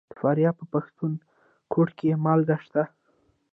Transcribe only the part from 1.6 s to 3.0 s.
کوټ کې مالګه شته.